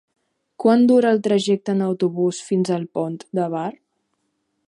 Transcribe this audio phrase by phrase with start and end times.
[0.61, 3.71] Quant dura el trajecte en autobús fins al Pont de Bar?